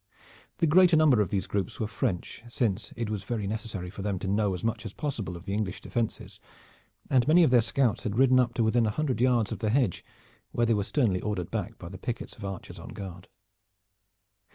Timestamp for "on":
12.79-12.89